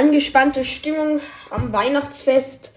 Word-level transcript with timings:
angespannte 0.00 0.64
Stimmung 0.64 1.20
am 1.50 1.74
Weihnachtsfest, 1.74 2.72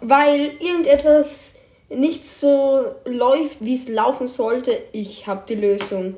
weil 0.00 0.46
irgendetwas 0.58 1.60
nicht 1.88 2.24
so 2.24 2.96
läuft, 3.04 3.60
wie 3.60 3.76
es 3.76 3.88
laufen 3.88 4.26
sollte. 4.26 4.76
Ich 4.90 5.28
habe 5.28 5.44
die 5.48 5.54
Lösung. 5.54 6.16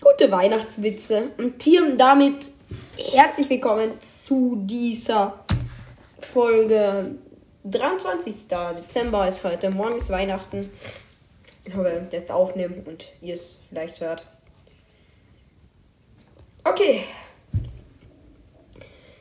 Gute 0.00 0.30
Weihnachtswitze. 0.30 1.30
Und 1.38 1.60
hier 1.60 1.96
damit 1.96 2.46
herzlich 2.96 3.50
willkommen 3.50 3.90
zu 4.00 4.60
dieser 4.60 5.44
Folge 6.20 7.16
23. 7.64 8.32
Dezember 8.76 9.26
ist 9.26 9.42
heute. 9.42 9.70
Morgen 9.70 9.96
ist 9.96 10.10
Weihnachten. 10.10 10.70
Ich 11.64 11.74
hoffe, 11.74 12.06
ist 12.12 12.30
aufnehmen 12.30 12.84
und 12.86 13.06
ihr 13.20 13.34
es 13.34 13.58
vielleicht 13.68 14.00
hört. 14.00 14.24
Okay. 16.62 17.02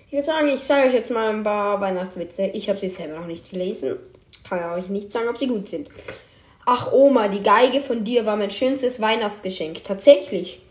Ich 0.07 0.13
würde 0.13 0.23
sagen, 0.23 0.47
ich 0.47 0.61
sage 0.61 0.88
euch 0.88 0.93
jetzt 0.93 1.11
mal 1.11 1.29
ein 1.29 1.43
paar 1.43 1.81
Weihnachtswitze. 1.81 2.45
Ich 2.47 2.70
habe 2.70 2.79
sie 2.79 2.88
selber 2.88 3.20
noch 3.20 3.27
nicht 3.27 3.49
gelesen. 3.49 3.97
Kann 4.47 4.80
euch 4.80 4.88
nicht 4.88 5.11
sagen, 5.11 5.27
ob 5.27 5.38
sie 5.38 5.47
gut 5.47 5.67
sind. 5.67 5.89
Ach 6.66 6.93
Oma, 6.93 7.27
die 7.27 7.43
Geige 7.43 7.81
von 7.81 8.05
dir 8.05 8.25
war 8.25 8.38
mein 8.38 8.52
schönstes 8.52 9.02
Weihnachtsgeschenk. 9.02 9.83
Tatsächlich, 9.83 10.61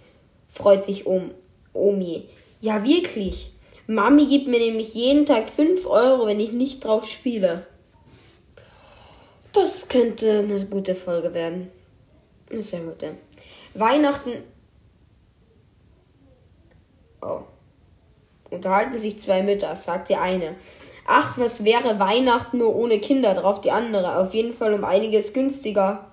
freut 0.55 0.85
sich 0.85 1.07
Om 1.07 1.33
Omi. 1.75 2.29
Ja, 2.63 2.83
wirklich. 2.83 3.53
Mami 3.87 4.25
gibt 4.25 4.47
mir 4.49 4.59
nämlich 4.59 4.95
jeden 4.95 5.27
Tag 5.27 5.51
5 5.51 5.87
Euro, 5.87 6.27
wenn 6.27 6.41
ich 6.41 6.53
nicht 6.53 6.83
drauf 6.83 7.07
spiele. 7.07 7.67
Das 9.53 9.89
könnte 9.89 10.39
eine 10.39 10.65
gute 10.65 10.95
Folge 10.95 11.35
werden. 11.35 11.71
Eine 12.51 12.63
sehr 12.63 12.81
gute. 12.81 13.17
Weihnachten. 13.75 14.33
Oh. 17.21 17.43
Unterhalten 18.51 18.97
sich 18.99 19.19
zwei 19.19 19.43
Mütter, 19.43 19.75
sagt 19.77 20.09
die 20.09 20.17
eine. 20.17 20.55
Ach, 21.07 21.39
was 21.39 21.65
wäre 21.65 21.99
Weihnachten 21.99 22.59
nur 22.59 22.75
ohne 22.75 22.99
Kinder 22.99 23.35
drauf, 23.35 23.61
die 23.61 23.71
andere. 23.71 24.17
Auf 24.19 24.35
jeden 24.35 24.55
Fall 24.55 24.75
um 24.75 24.85
einiges 24.85 25.33
günstiger. 25.33 26.07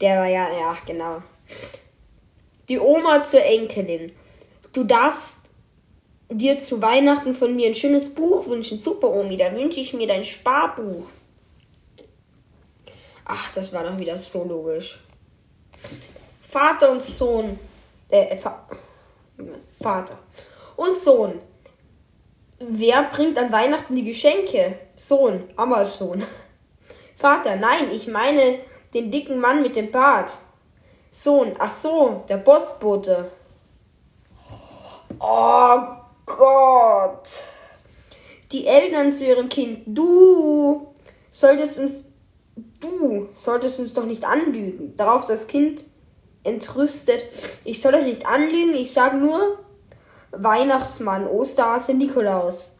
Der 0.00 0.18
war 0.18 0.26
ja, 0.26 0.48
ja, 0.52 0.76
genau. 0.84 1.22
Die 2.68 2.78
Oma 2.78 3.24
zur 3.24 3.44
Enkelin. 3.44 4.12
Du 4.72 4.84
darfst 4.84 5.38
dir 6.28 6.58
zu 6.58 6.82
Weihnachten 6.82 7.34
von 7.34 7.54
mir 7.54 7.68
ein 7.68 7.74
schönes 7.74 8.12
Buch 8.14 8.46
wünschen. 8.46 8.78
Super, 8.78 9.10
Omi, 9.10 9.36
dann 9.36 9.54
wünsche 9.54 9.80
ich 9.80 9.92
mir 9.92 10.06
dein 10.06 10.24
Sparbuch. 10.24 11.06
Ach, 13.24 13.52
das 13.54 13.72
war 13.72 13.84
doch 13.84 13.98
wieder 13.98 14.18
so 14.18 14.44
logisch. 14.44 14.98
Vater 16.48 16.90
und 16.90 17.02
Sohn. 17.02 17.58
Äh, 18.12 18.36
Va 18.36 18.66
Vater 19.82 20.18
und 20.76 20.96
Sohn. 20.98 21.40
Wer 22.58 23.04
bringt 23.04 23.38
an 23.38 23.50
Weihnachten 23.50 23.96
die 23.96 24.04
Geschenke? 24.04 24.78
Sohn, 24.94 25.48
Amazon. 25.56 26.22
Vater, 27.16 27.56
nein, 27.56 27.90
ich 27.90 28.06
meine 28.06 28.58
den 28.92 29.10
dicken 29.10 29.40
Mann 29.40 29.62
mit 29.62 29.76
dem 29.76 29.90
Bart. 29.90 30.36
Sohn, 31.10 31.56
ach 31.58 31.74
so, 31.74 32.24
der 32.28 32.36
Postbote. 32.36 33.32
Oh 35.18 35.78
Gott. 36.26 37.28
Die 38.52 38.66
Eltern 38.66 39.12
zu 39.12 39.24
ihrem 39.24 39.48
Kind. 39.48 39.84
Du 39.86 40.94
solltest 41.30 41.78
uns, 41.78 42.04
du 42.78 43.28
solltest 43.32 43.80
uns 43.80 43.94
doch 43.94 44.04
nicht 44.04 44.24
anlügen. 44.24 44.94
Darauf 44.96 45.24
das 45.24 45.46
Kind 45.46 45.84
entrüstet. 46.44 47.24
Ich 47.64 47.80
soll 47.80 47.94
euch 47.94 48.04
nicht 48.04 48.26
anlügen, 48.26 48.74
ich 48.74 48.92
sage 48.92 49.16
nur 49.16 49.58
Weihnachtsmann, 50.32 51.26
Osterhase, 51.26 51.94
Nikolaus. 51.94 52.76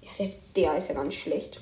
Ja, 0.00 0.10
der, 0.18 0.28
der 0.56 0.78
ist 0.78 0.88
ja 0.88 0.94
ganz 0.94 1.14
schlecht. 1.14 1.60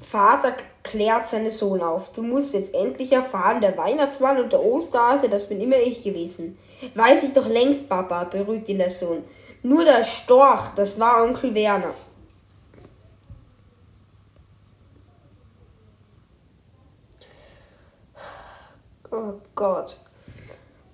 Vater 0.00 0.56
klärt 0.82 1.28
seinen 1.28 1.50
Sohn 1.50 1.80
auf. 1.82 2.12
Du 2.12 2.22
musst 2.22 2.54
jetzt 2.54 2.74
endlich 2.74 3.12
erfahren, 3.12 3.60
der 3.60 3.76
Weihnachtsmann 3.76 4.38
und 4.38 4.52
der 4.52 4.62
Osterhase, 4.62 5.28
das 5.28 5.48
bin 5.48 5.60
immer 5.60 5.76
ich 5.76 6.02
gewesen. 6.02 6.58
Weiß 6.94 7.22
ich 7.22 7.32
doch 7.32 7.46
längst, 7.46 7.88
Papa, 7.88 8.24
beruhigt 8.24 8.68
ihn 8.68 8.78
der 8.78 8.90
Sohn. 8.90 9.24
Nur 9.62 9.84
der 9.84 10.04
Storch, 10.04 10.68
das 10.74 10.98
war 10.98 11.22
Onkel 11.22 11.54
Werner. 11.54 11.94
Oh 19.12 19.34
Gott. 19.54 19.98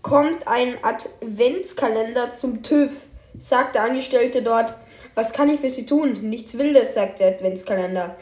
Kommt 0.01 0.47
ein 0.47 0.83
Adventskalender 0.83 2.33
zum 2.33 2.63
TÜV, 2.63 2.93
sagt 3.39 3.75
der 3.75 3.83
Angestellte 3.83 4.43
dort. 4.43 4.75
Was 5.15 5.33
kann 5.33 5.51
ich 5.51 5.61
für 5.61 5.69
Sie 5.69 5.85
tun? 5.85 6.13
Nichts 6.13 6.57
Wildes, 6.57 6.95
sagt 6.95 7.21
der 7.21 7.29
Adventskalender. 7.35 8.17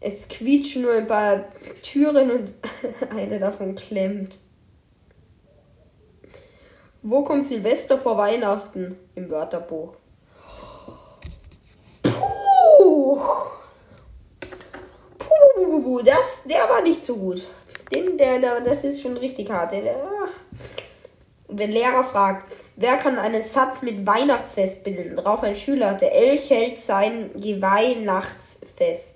Es 0.00 0.28
quietschen 0.28 0.82
nur 0.82 0.94
ein 0.94 1.06
paar 1.06 1.44
Türen 1.80 2.30
und 2.30 2.52
eine 3.16 3.38
davon 3.38 3.74
klemmt. 3.74 4.38
Wo 7.02 7.24
kommt 7.24 7.46
Silvester 7.46 7.98
vor 7.98 8.18
Weihnachten? 8.18 8.98
Im 9.14 9.30
Wörterbuch. 9.30 9.96
Puh. 12.02 13.20
Puh, 15.18 16.02
das, 16.04 16.44
der 16.44 16.68
war 16.68 16.82
nicht 16.82 17.04
so 17.04 17.16
gut. 17.16 17.42
Den, 17.92 18.16
der, 18.16 18.38
der, 18.38 18.60
das 18.60 18.84
ist 18.84 19.02
schon 19.02 19.16
richtig 19.16 19.50
hart. 19.50 19.72
Der, 19.72 19.82
der, 19.82 19.96
der 21.48 21.66
Lehrer 21.66 22.04
fragt, 22.04 22.50
wer 22.76 22.96
kann 22.96 23.18
einen 23.18 23.42
Satz 23.42 23.82
mit 23.82 24.06
Weihnachtsfest 24.06 24.84
bilden? 24.84 25.16
Darauf 25.16 25.42
ein 25.42 25.56
Schüler, 25.56 25.94
der 25.94 26.12
Elch 26.14 26.48
hält 26.48 26.78
sein 26.78 27.30
Geweihnachtsfest. 27.34 29.12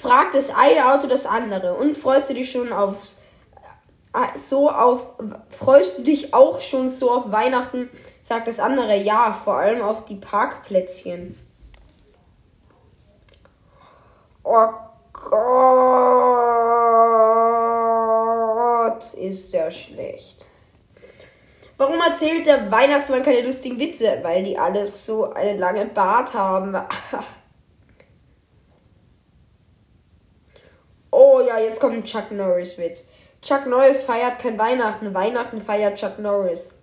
Fragt 0.00 0.34
das 0.34 0.50
eine 0.50 0.92
Auto 0.92 1.06
das 1.06 1.26
andere 1.26 1.74
und 1.74 1.96
freust 1.96 2.30
du 2.30 2.34
dich 2.34 2.50
schon 2.50 2.72
aufs 2.72 3.18
so 4.34 4.68
auf 4.68 5.06
freust 5.50 5.98
du 5.98 6.02
dich 6.02 6.34
auch 6.34 6.60
schon 6.60 6.90
so 6.90 7.10
auf 7.10 7.32
Weihnachten? 7.32 7.88
Sagt 8.22 8.48
das 8.48 8.60
andere 8.60 8.96
ja, 8.96 9.38
vor 9.44 9.56
allem 9.56 9.82
auf 9.82 10.04
die 10.04 10.16
Parkplätzchen. 10.16 11.38
Oh 14.44 14.68
Gott, 15.12 15.32
ist 19.14 19.52
der 19.52 19.70
schlecht. 19.70 20.46
Warum 21.76 22.00
erzählt 22.00 22.46
der 22.46 22.70
Weihnachtsmann 22.70 23.24
keine 23.24 23.42
lustigen 23.42 23.78
Witze? 23.80 24.20
Weil 24.22 24.44
die 24.44 24.56
alles 24.56 25.04
so 25.04 25.32
einen 25.32 25.58
langen 25.58 25.92
Bart 25.92 26.32
haben. 26.32 26.76
oh 31.10 31.40
ja, 31.40 31.58
jetzt 31.58 31.80
kommt 31.80 31.94
ein 31.94 32.04
Chuck 32.04 32.30
Norris 32.30 32.78
Witz. 32.78 33.04
Chuck 33.40 33.66
Norris 33.66 34.04
feiert 34.04 34.38
kein 34.38 34.56
Weihnachten. 34.58 35.12
Weihnachten 35.12 35.60
feiert 35.60 35.98
Chuck 35.98 36.20
Norris. 36.20 36.81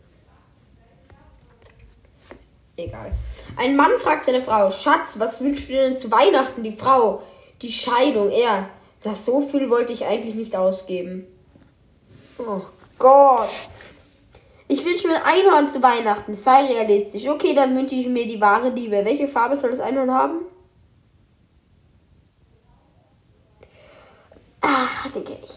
Egal. 2.80 3.12
Ein 3.58 3.76
Mann 3.76 3.92
fragt 4.00 4.26
seine 4.26 4.42
Frau, 4.42 4.72
Schatz, 4.72 5.20
was 5.20 5.42
wünschst 5.42 5.70
du 5.70 5.74
denn 5.74 5.98
zu 5.98 6.10
Weihnachten? 6.12 6.64
Die 6.64 6.76
Frau, 6.76 7.24
die 7.62 7.72
Scheidung, 7.72 8.32
er. 8.32 8.70
Das 9.04 9.26
so 9.26 9.48
viel 9.48 9.70
wollte 9.70 9.94
ich 9.94 10.06
eigentlich 10.06 10.36
nicht 10.36 10.56
ausgeben. 10.56 11.28
Oh 12.38 12.62
Gott. 12.98 13.50
Ich 14.68 14.86
wünsche 14.86 15.08
mir 15.08 15.16
ein 15.16 15.40
Einhorn 15.40 15.68
zu 15.68 15.82
Weihnachten. 15.82 16.34
Sei 16.34 16.66
realistisch. 16.66 17.28
Okay, 17.28 17.54
dann 17.54 17.76
wünsche 17.76 17.96
ich 17.96 18.08
mir 18.08 18.26
die 18.26 18.40
wahre 18.40 18.70
Liebe. 18.70 19.04
Welche 19.04 19.28
Farbe 19.28 19.56
soll 19.56 19.72
das 19.72 19.80
Einhorn 19.80 20.14
haben? 20.14 20.42
Ach, 24.62 25.10
denke 25.12 25.38
ich. 25.44 25.52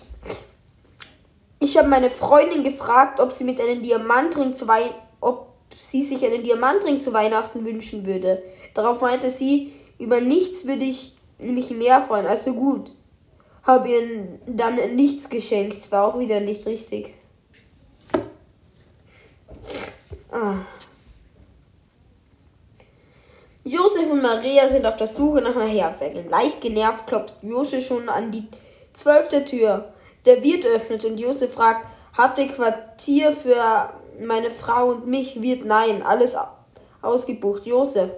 Ich 1.58 1.76
habe 1.76 1.88
meine 1.88 2.10
Freundin 2.10 2.64
gefragt, 2.64 3.20
ob 3.20 3.32
sie 3.32 3.44
mit 3.44 3.60
einem 3.60 3.82
Diamantring 3.82 4.54
zu 4.54 4.66
Weihnachten, 4.66 4.94
sie 5.82 6.04
sich 6.04 6.24
einen 6.24 6.44
Diamantring 6.44 7.00
zu 7.00 7.12
Weihnachten 7.12 7.64
wünschen 7.64 8.06
würde. 8.06 8.40
Darauf 8.72 9.00
meinte 9.00 9.30
sie, 9.30 9.72
über 9.98 10.20
nichts 10.20 10.66
würde 10.66 10.84
ich 10.84 11.16
mich 11.38 11.70
mehr 11.70 12.02
freuen. 12.02 12.26
Also 12.26 12.54
gut. 12.54 12.90
Habe 13.64 13.88
ihr 13.88 14.38
dann 14.46 14.76
nichts 14.94 15.28
geschenkt. 15.28 15.90
War 15.90 16.06
auch 16.06 16.18
wieder 16.18 16.40
nicht 16.40 16.64
richtig. 16.66 17.14
Ah. 20.30 20.54
Josef 23.64 24.10
und 24.10 24.22
Maria 24.22 24.68
sind 24.68 24.86
auf 24.86 24.96
der 24.96 25.06
Suche 25.06 25.40
nach 25.40 25.54
einer 25.54 25.66
Herdwägeln. 25.66 26.28
Leicht 26.28 26.60
genervt 26.60 27.06
klopft 27.06 27.42
Josef 27.42 27.84
schon 27.86 28.08
an 28.08 28.30
die 28.30 28.46
zwölfte 28.92 29.44
Tür. 29.44 29.92
Der 30.26 30.42
Wirt 30.42 30.64
öffnet 30.64 31.04
und 31.04 31.18
Josef 31.18 31.52
fragt, 31.52 31.86
habt 32.16 32.38
ihr 32.38 32.48
Quartier 32.48 33.34
für 33.34 33.90
meine 34.20 34.50
Frau 34.50 34.90
und 34.90 35.06
mich? 35.06 35.40
Wirt 35.40 35.64
nein, 35.64 36.02
alles 36.02 36.34
ausgebucht. 37.00 37.66
Josef, 37.66 38.10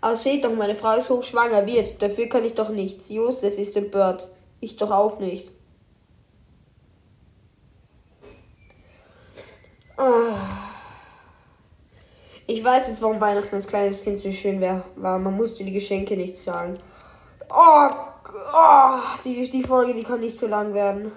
Aber 0.00 0.16
seht 0.16 0.44
doch, 0.44 0.52
meine 0.52 0.74
Frau 0.74 0.96
ist 0.96 1.10
hochschwanger, 1.10 1.66
wird. 1.66 2.02
Dafür 2.02 2.28
kann 2.28 2.44
ich 2.44 2.54
doch 2.54 2.70
nichts. 2.70 3.08
Josef 3.08 3.56
ist 3.56 3.76
empört. 3.76 4.28
Ich 4.60 4.76
doch 4.76 4.90
auch 4.90 5.18
nicht. 5.18 5.52
Ah. 9.96 10.72
Ich 12.46 12.64
weiß 12.64 12.88
jetzt, 12.88 13.00
warum 13.00 13.20
Weihnachten 13.20 13.54
als 13.54 13.68
kleines 13.68 14.02
Kind 14.02 14.18
so 14.18 14.30
schön 14.32 14.60
wär, 14.60 14.84
war. 14.96 15.18
Man 15.18 15.36
musste 15.36 15.64
die 15.64 15.72
Geschenke 15.72 16.16
nicht 16.16 16.36
sagen. 16.38 16.74
Oh, 17.48 17.88
oh 18.54 18.98
die, 19.24 19.48
die 19.48 19.62
Folge, 19.62 19.94
die 19.94 20.02
kann 20.02 20.20
nicht 20.20 20.38
zu 20.38 20.48
lang 20.48 20.74
werden. 20.74 21.12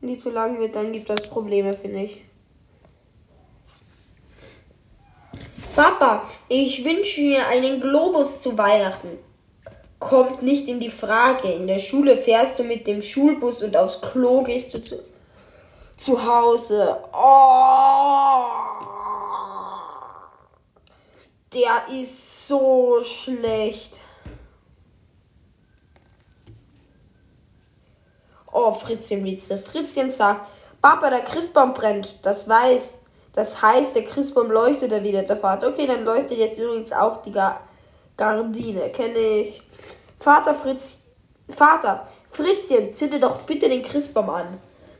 Wenn 0.00 0.10
die 0.10 0.18
zu 0.18 0.30
lang 0.30 0.58
wird, 0.58 0.74
dann 0.74 0.92
gibt 0.92 1.08
das 1.08 1.30
Probleme, 1.30 1.74
finde 1.74 2.00
ich. 2.00 2.24
Papa, 5.80 6.24
ich 6.46 6.84
wünsche 6.84 7.22
mir 7.22 7.46
einen 7.46 7.80
Globus 7.80 8.42
zu 8.42 8.58
Weihnachten. 8.58 9.18
Kommt 9.98 10.42
nicht 10.42 10.68
in 10.68 10.78
die 10.78 10.90
Frage. 10.90 11.50
In 11.52 11.66
der 11.66 11.78
Schule 11.78 12.18
fährst 12.18 12.58
du 12.58 12.64
mit 12.64 12.86
dem 12.86 13.00
Schulbus 13.00 13.62
und 13.62 13.74
aufs 13.74 13.98
Klo 14.02 14.42
gehst 14.42 14.74
du 14.74 14.82
zu, 14.82 15.02
zu 15.96 16.22
Hause. 16.22 16.98
Oh, 17.14 18.44
der 21.54 21.98
ist 21.98 22.46
so 22.46 23.02
schlecht. 23.02 24.00
Oh, 28.52 28.74
Fritzchen 28.74 29.24
Witze. 29.24 29.56
Fritzchen 29.56 30.10
sagt, 30.10 30.46
Papa, 30.82 31.08
der 31.08 31.20
Christbaum 31.20 31.72
brennt. 31.72 32.16
Das 32.20 32.46
weiß. 32.46 32.99
Das 33.32 33.62
heißt, 33.62 33.94
der 33.94 34.04
Christbaum 34.04 34.50
leuchtet, 34.50 35.02
wieder 35.02 35.22
der 35.22 35.36
Vater. 35.36 35.68
Okay, 35.68 35.86
dann 35.86 36.04
leuchtet 36.04 36.38
jetzt 36.38 36.58
übrigens 36.58 36.92
auch 36.92 37.22
die 37.22 37.32
Gar 37.32 37.60
Gardine. 38.16 38.90
Kenne 38.90 39.18
ich. 39.18 39.62
Vater 40.18 40.54
Fritz. 40.54 40.98
Vater, 41.48 42.06
Fritzchen, 42.30 42.92
zünde 42.92 43.18
doch 43.18 43.40
bitte 43.42 43.68
den 43.68 43.82
Christbaum 43.82 44.30
an. 44.30 44.46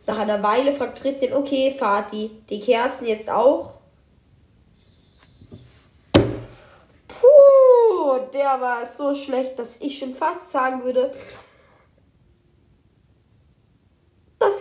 Nach 0.06 0.18
einer 0.18 0.42
Weile 0.42 0.72
fragt 0.74 0.98
Fritzchen, 0.98 1.34
okay, 1.34 1.76
Vati, 1.78 2.30
die 2.48 2.60
Kerzen 2.60 3.06
jetzt 3.06 3.30
auch? 3.30 3.74
Puh, 7.06 8.18
der 8.32 8.60
war 8.60 8.86
so 8.86 9.14
schlecht, 9.14 9.58
dass 9.58 9.80
ich 9.80 9.98
schon 9.98 10.14
fast 10.14 10.50
sagen 10.50 10.82
würde, 10.82 11.12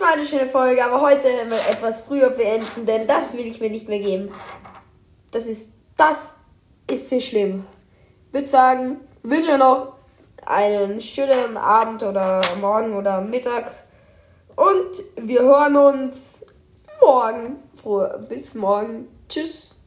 War 0.00 0.14
eine 0.14 0.24
schöne 0.24 0.46
Folge, 0.46 0.82
aber 0.82 1.02
heute 1.02 1.28
mal 1.48 1.60
etwas 1.68 2.00
früher 2.00 2.30
beenden, 2.30 2.86
denn 2.86 3.06
das 3.06 3.34
will 3.34 3.46
ich 3.46 3.60
mir 3.60 3.68
nicht 3.68 3.86
mehr 3.86 3.98
geben. 3.98 4.32
Das 5.30 5.44
ist, 5.44 5.74
das 5.98 6.34
ist 6.90 7.10
zu 7.10 7.20
schlimm. 7.20 7.66
Ich 8.28 8.32
würde 8.32 8.48
sagen, 8.48 9.00
wünsche 9.22 9.58
noch 9.58 9.92
einen 10.46 11.00
schönen 11.00 11.58
Abend 11.58 12.02
oder 12.02 12.40
Morgen 12.62 12.96
oder 12.96 13.20
Mittag. 13.20 13.72
Und 14.56 15.02
wir 15.16 15.42
hören 15.42 15.76
uns 15.76 16.46
morgen. 17.02 17.62
Bis 18.28 18.54
morgen. 18.54 19.06
Tschüss. 19.28 19.79